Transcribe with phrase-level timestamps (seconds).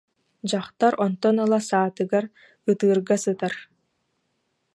[0.49, 2.25] Дьахтар онтон ыла саатыгар
[2.71, 3.53] ытыырга сытар